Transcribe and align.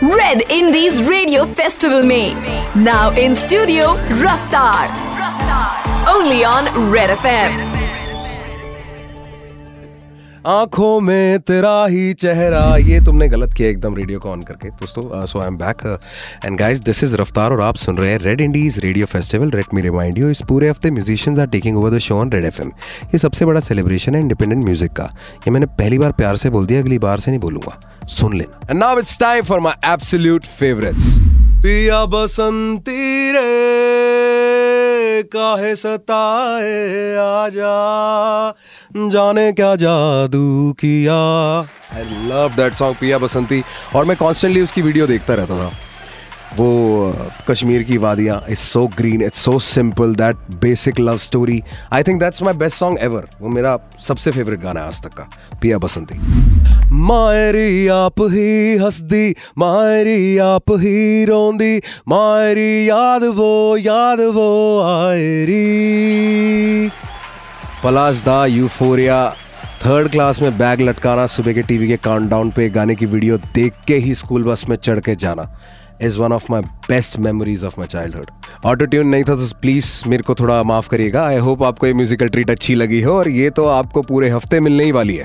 Red 0.00 0.42
Indies 0.48 1.02
Radio 1.06 1.44
Festival 1.44 2.02
May. 2.02 2.32
Now 2.74 3.10
in 3.10 3.34
studio, 3.34 3.96
Raftar. 4.24 4.88
Only 6.08 6.44
on 6.44 6.90
Red 6.90 7.10
FM. 7.18 7.75
आँखों 10.46 11.00
में 11.00 11.38
तेरा 11.40 11.86
ही 11.86 12.12
चेहरा। 12.14 12.60
ये 12.78 13.00
तुमने 13.04 13.26
गलत 13.28 13.52
किया 13.56 13.68
एकदम 13.68 13.96
रेडियो 13.96 14.18
को 14.18 14.30
ऑन 14.30 14.42
करके। 14.42 14.68
दोस्तों 14.70 15.24
so 15.26 15.38
I 15.40 15.46
am 15.46 15.56
back 15.58 15.82
and 16.44 16.58
guys 16.58 16.80
this 16.80 17.02
is 17.04 17.16
Raftaar 17.16 17.52
और 17.52 17.60
आप 17.62 17.76
सुन 17.76 17.96
रहे 17.98 18.10
हैं 18.10 18.18
Red 18.18 18.40
Indies 18.40 18.78
radio 18.78 19.06
festival 19.06 19.50
let 19.50 19.74
me 19.74 19.82
remind 19.82 20.18
you 20.18 20.28
इस 20.30 20.42
पूरे 20.48 20.68
हफ़्ते 20.68 20.90
musicians 20.90 21.38
are 21.38 21.46
taking 21.48 21.78
over 21.78 21.94
the 21.94 21.98
show 21.98 22.18
on 22.18 22.30
Red 22.32 22.44
FM 22.44 22.68
ये 23.04 23.18
सबसे 23.18 23.44
बड़ा 23.44 23.60
सेलिब्रेशन 23.62 24.14
है 24.14 24.20
इंडिपेंडेंट 24.20 24.64
म्यूज़िक 24.64 24.92
का। 24.92 25.10
ये 25.36 25.50
मैंने 25.50 25.66
पहली 25.80 25.98
बार 25.98 26.12
प्यार 26.12 26.36
से 26.36 26.50
बोल 26.50 26.66
दिया, 26.66 26.80
अगली 26.80 26.98
बार 26.98 27.20
से 27.20 27.30
नहीं 27.30 27.40
बोलूँगा। 27.40 27.78
सुन 28.10 28.36
लेना। 28.38 28.60
And 28.70 28.78
now 28.80 28.98
it's 28.98 29.18
time 29.20 29.44
for 29.44 29.60
my 29.60 29.92
absolute 29.92 30.44
favourites 30.58 31.18
Piya 31.62 32.04
Basanti 32.06 33.32
Re 33.32 33.45
काहे 35.32 35.74
सताए 35.74 37.14
आजा? 37.16 37.74
जाने 39.08 39.52
क्या 39.52 39.74
जादू 39.76 40.72
किया? 40.80 41.16
आई 41.96 42.04
लव 42.28 42.54
दैट 42.56 42.74
सॉन्ग 42.74 42.96
पिया 42.96 43.18
बसंती 43.18 43.62
और 43.94 44.04
मैं 44.04 44.16
कॉन्स्टेंटली 44.16 44.60
उसकी 44.60 44.82
वीडियो 44.82 45.06
देखता 45.06 45.34
रहता 45.34 45.54
था। 45.56 45.70
वो 46.54 47.14
कश्मीर 47.48 47.82
की 47.82 47.96
वादियाँ 47.98 48.44
it's 48.50 48.60
so 48.72 48.86
green 48.96 49.22
it's 49.22 49.38
so 49.44 49.58
simple 49.60 50.14
that 50.14 50.36
basic 50.60 51.00
love 51.00 51.16
story 51.18 51.62
I 51.92 52.02
think 52.02 52.20
that's 52.20 52.42
my 52.42 52.54
best 52.54 52.76
song 52.76 52.98
ever 53.02 53.26
वो 53.40 53.48
मेरा 53.48 53.78
सबसे 54.00 54.30
फेवरेट 54.30 54.60
गाना 54.60 54.80
है 54.80 54.86
आज 54.86 55.02
तक 55.02 55.14
का, 55.14 55.28
पिया 55.62 55.78
बसंती। 55.78 56.14
मायरी 56.92 57.86
आप 57.88 58.20
ही 58.32 58.76
हंसदी 58.78 59.34
मायरी 59.58 60.38
आप 60.38 60.70
ही 60.80 61.24
रोंदी 61.24 61.76
मायरी 62.08 62.88
याद 62.88 63.24
वो 63.36 63.76
याद 63.76 64.20
वो 64.34 64.80
आयरी 64.82 66.90
पलाश 67.82 68.22
दा 68.22 68.44
यूफोरिया 68.46 69.28
थर्ड 69.84 70.10
क्लास 70.10 70.42
में 70.42 70.58
बैग 70.58 70.80
लटकाना, 70.80 71.26
सुबह 71.26 71.52
के 71.52 71.62
टीवी 71.62 71.88
के 71.88 71.96
काउंटडाउन 71.96 72.50
पे 72.50 72.68
गाने 72.70 72.94
की 72.94 73.06
वीडियो 73.06 73.38
देख 73.54 73.72
के 73.86 73.96
ही 73.96 74.14
स्कूल 74.14 74.44
बस 74.44 74.64
में 74.68 74.76
चढ़ 74.76 75.00
के 75.00 75.16
जाना। 75.16 75.42
Is 76.02 76.18
one 76.18 76.32
of 76.32 76.46
my 76.50 76.62
best 76.88 77.18
memories 77.18 77.64
of 77.64 77.74
my 77.78 77.86
childhood 78.16 78.30
auto 78.66 78.86
tune 78.86 79.08
नहीं 79.08 79.24
था 79.24 79.36
तो 79.36 79.46
प्लीज़ 79.60 79.86
मेरे 80.08 80.22
को 80.22 80.34
थोड़ा 80.34 80.62
माफ़ 80.62 80.88
करिएगा। 80.88 81.24
आई 81.26 81.36
होप 81.38 81.62
आपको 81.64 81.86
ये 81.86 81.94
म्यूजिकल 81.94 82.28
ट्रीट 82.28 82.50
अच्छी 82.50 82.74
लगी 82.74 83.00
हो 83.02 83.12
और 83.12 83.28
ये 83.28 83.50
तो 83.50 83.66
आपको 83.68 84.02
पूरे 84.02 84.28
हफ़्ते 84.30 84.60
मिलने 84.60 84.84
ही 84.84 84.92
वाली 84.92 85.16
है। 85.16 85.24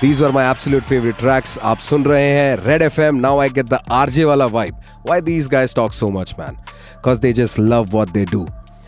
These 0.00 0.22
are 0.22 0.30
my 0.32 0.50
absolute 0.50 0.82
favourite 0.82 1.16
tracks 1.18 1.58
आप 1.62 1.78
सुन 1.78 2.04
रहे 2.04 2.28
हैं 2.28 2.56
Red 2.66 2.82
F 2.82 3.00
M 3.00 3.16
now 3.20 3.40
I 3.40 3.50
get 3.50 3.66
the 3.66 3.78
R 3.92 4.10
J 4.10 4.24
वाला 4.24 4.46
vibe 4.54 4.80
why 5.06 5.20
these 5.20 5.48
guys 5.48 5.74
talk 5.76 5.92
so 5.92 6.08
much 6.10 6.34
man 6.38 6.56
because 6.56 7.20
they 7.20 7.32
just 7.32 7.60
love 7.60 7.88
what 7.90 8.10
they 8.10 8.24
do 8.24 8.46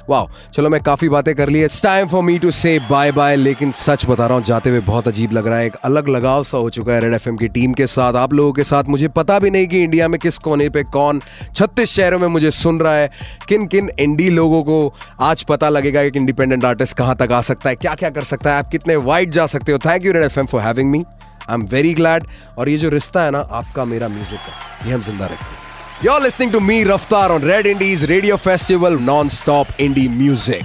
वाह 0.09 0.27
चलो 0.51 0.69
मैं 0.71 0.81
काफ़ी 0.83 1.09
बातें 1.09 1.35
कर 1.35 1.49
ली। 1.49 1.63
It's 1.65 1.83
time 1.83 2.09
for 2.09 2.23
me 2.23 2.39
to 2.39 2.51
say 2.53 2.79
bye 2.91 3.13
bye 3.13 3.37
लेकिन 3.37 3.71
सच 3.73 4.05
बता 4.07 4.27
रहा 4.27 4.37
हूँ, 4.37 4.45
जाते 4.45 4.71
हुए 4.71 4.81
बहुत 4.83 5.09
अजीब 5.09 5.33
लग 5.33 5.47
रहा 5.47 5.59
है। 5.59 5.67
एक 5.67 5.77
अलग 5.85 6.09
लगाव 6.09 6.45
सा 6.45 6.59
हो 6.59 6.71
चुका 6.71 6.93
है 6.93 7.01
रेड 7.01 7.15
एफएम 7.15 7.37
की 7.37 7.49
टीम 7.51 7.73
के 7.73 7.87
साथ। 7.89 8.15
आप 8.17 8.33
लोगों 8.33 8.53
के 8.53 8.65
साथ 8.65 8.85
मुझे 8.87 9.09
पता 9.11 9.39
भी 9.39 9.51
नहीं 9.51 9.67
कि 9.67 9.83
इंडिया 9.83 10.09
में 10.09 10.19
किस 10.21 10.39
कोने 10.41 10.69
पे 10.71 10.83
कौन 10.93 11.21
छत्तीस 11.55 11.93
शहरों 11.93 12.19
में 12.19 12.27
मुझे 12.29 12.51
सुन 12.53 12.81
रहा 12.81 12.95
है। 12.95 13.11
किन 13.49 13.67
किन 13.67 13.91
इंडी 14.01 14.29
लोगों 14.31 14.63
को 14.63 14.95
आज 15.23 15.43
पता 15.45 15.69
लगेगा 15.69 16.03
कि 16.05 16.19
इंडिपेंडेंट 16.19 16.65
आर्टिस्ट 16.65 16.97
कहाँ 16.97 17.17
तक 17.17 17.33
आ 17.33 17.41
सकता 17.43 17.69
है 17.69 17.77
क्या 17.77 17.95
क्या 17.95 18.11
कर 18.11 18.25
सकता 18.25 18.51
है। 18.51 18.59
आप 18.59 18.71
कितने 18.71 18.97
वाइड 18.99 19.31
जा 19.31 19.47
सकते 19.49 19.73
हो। 19.73 19.79
Thank 19.81 20.05
you 20.05 20.13
Red 20.13 20.23
FM 20.23 20.47
for 20.47 20.61
having 20.63 20.91
me 20.91 21.05
I 21.43 21.55
am 21.55 21.67
very 21.69 21.95
glad 21.95 22.27
और 22.59 22.69
ये 22.69 22.79
जो 22.79 22.89
रिश्ता 22.91 23.23
है 23.23 23.31
ना, 23.31 23.39
आपका, 23.41 23.85
मेरा 23.85 24.09
म्यूज़िक 24.09 24.39
का, 24.39 24.87
ये 24.87 24.95
हम 24.95 25.03
ज़िंदा 25.03 25.25
रखते 25.25 25.45
हैं 25.45 25.62
You're 26.03 26.21
listening 26.21 26.51
to 26.53 26.61
me, 26.61 26.83
Raftar, 26.85 27.31
on 27.31 27.43
Red 27.43 27.65
Indies 27.67 28.09
Radio 28.09 28.37
Festival, 28.37 28.99
non-stop 28.99 29.69
indie 29.79 30.11
music. 30.11 30.65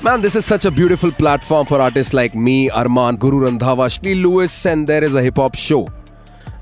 Man, 0.00 0.20
this 0.22 0.36
is 0.36 0.44
such 0.46 0.64
a 0.64 0.70
beautiful 0.70 1.10
platform 1.12 1.66
for 1.66 1.80
artists 1.80 2.14
like 2.14 2.34
me, 2.34 2.70
Arman, 2.70 3.18
Guru 3.18 3.40
Randhawa, 3.50 3.90
Shri 3.90 4.14
Lewis, 4.14 4.64
and 4.64 4.86
there 4.86 5.04
is 5.04 5.14
a 5.14 5.22
hip 5.22 5.36
hop 5.36 5.54
show. 5.54 5.86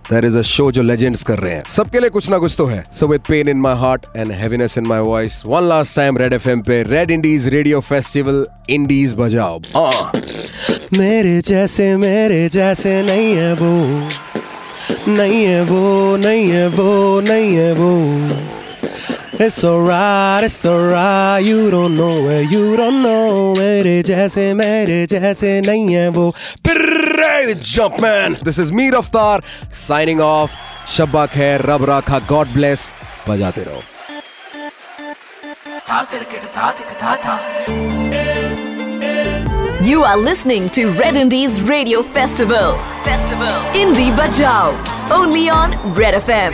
There 0.08 0.24
is 0.24 0.34
a 0.36 0.42
show 0.44 0.70
जो 0.70 0.82
legends 0.82 1.22
कर 1.26 1.38
रहे 1.38 1.52
हैं 1.54 1.62
सबके 1.68 2.00
लिए 2.00 2.10
कुछ 2.10 2.28
ना 2.30 2.38
कुछ 2.38 2.54
तो 2.58 2.64
है 2.66 2.82
So 2.92 3.06
with 3.12 3.24
pain 3.28 3.48
in 3.48 3.60
my 3.60 3.74
heart 3.74 4.04
and 4.14 4.30
heaviness 4.30 4.76
in 4.76 4.86
my 4.86 5.00
voice 5.00 5.38
One 5.44 5.66
last 5.68 5.96
time 5.96 6.16
Red 6.16 6.32
FM 6.32 6.62
पे 6.66 6.82
Red 6.88 7.10
Indies 7.10 7.48
Radio 7.54 7.80
Festival 7.80 8.44
Indies 8.68 9.14
बजाओ 9.20 9.58
हाँ 9.76 10.12
मेरे 10.98 11.40
जैसे 11.48 11.96
मेरे 11.96 12.48
जैसे 12.58 13.02
नहीं 13.02 13.34
है 13.36 13.52
वो 13.62 14.08
नहीं 15.07 15.43
है 15.45 15.61
वो 15.63 16.15
नहीं 16.17 16.49
है 16.49 16.67
वो 16.67 17.21
नहीं 17.21 17.55
है 17.55 17.73
वो 17.73 17.91
It's 19.43 19.63
alright, 19.63 20.43
it's 20.43 20.63
alright, 20.65 21.43
you 21.43 21.71
don't 21.71 21.95
know 21.97 22.21
where 22.23 22.43
you 22.43 22.75
don't 22.77 23.01
know 23.01 23.57
मेरे 23.57 24.01
जैसे 24.03 24.53
मेरे 24.53 25.05
जैसे 25.09 25.59
नहीं 25.61 25.95
है 25.95 26.09
वो 26.09 26.33
Jump 27.61 27.99
man 27.99 28.35
This 28.43 28.59
is 28.59 28.71
me 28.71 28.91
Raftar 28.91 29.43
signing 29.71 30.21
off 30.21 30.51
शब्बा 30.97 31.25
खैर 31.33 31.61
रब 31.69 31.85
राखा 31.89 32.19
God 32.27 32.53
bless 32.53 32.91
बजाते 33.27 33.63
रहो 33.63 33.81
You 39.81 40.03
are 40.03 40.17
listening 40.17 40.69
to 40.69 40.89
Red 40.91 41.17
Indies 41.17 41.61
Radio 41.61 42.03
Festival. 42.03 42.77
Festival. 43.03 43.53
Indie 43.73 44.11
Bajao. 44.15 44.94
only 45.10 45.48
on 45.48 45.70
Red 45.94 46.14
FM. 46.14 46.52